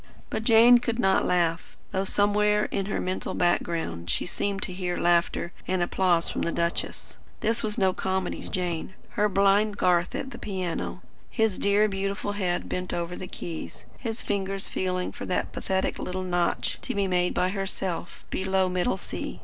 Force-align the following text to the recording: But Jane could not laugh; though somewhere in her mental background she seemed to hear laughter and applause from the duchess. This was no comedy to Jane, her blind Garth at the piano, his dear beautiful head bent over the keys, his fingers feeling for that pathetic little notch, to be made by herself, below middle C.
But 0.31 0.43
Jane 0.43 0.79
could 0.79 0.97
not 0.97 1.27
laugh; 1.27 1.77
though 1.91 2.05
somewhere 2.05 2.65
in 2.71 2.87
her 2.87 2.99
mental 2.99 3.35
background 3.35 4.09
she 4.09 4.25
seemed 4.25 4.63
to 4.63 4.73
hear 4.73 4.97
laughter 4.97 5.51
and 5.67 5.83
applause 5.83 6.27
from 6.27 6.41
the 6.41 6.51
duchess. 6.51 7.19
This 7.41 7.61
was 7.61 7.77
no 7.77 7.93
comedy 7.93 8.41
to 8.41 8.49
Jane, 8.49 8.95
her 9.09 9.29
blind 9.29 9.77
Garth 9.77 10.15
at 10.15 10.31
the 10.31 10.39
piano, 10.39 11.03
his 11.29 11.59
dear 11.59 11.87
beautiful 11.87 12.31
head 12.31 12.67
bent 12.67 12.95
over 12.95 13.15
the 13.15 13.27
keys, 13.27 13.85
his 13.99 14.23
fingers 14.23 14.67
feeling 14.67 15.11
for 15.11 15.27
that 15.27 15.51
pathetic 15.51 15.99
little 15.99 16.23
notch, 16.23 16.79
to 16.81 16.95
be 16.95 17.05
made 17.05 17.35
by 17.35 17.49
herself, 17.49 18.25
below 18.31 18.67
middle 18.67 18.97
C. 18.97 19.39